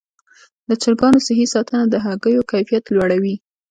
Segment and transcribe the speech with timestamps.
[0.69, 3.35] د چرګانو صحي ساتنه د هګیو کیفیت لوړوي.